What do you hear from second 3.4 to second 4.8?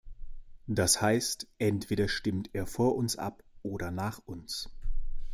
oder nach uns.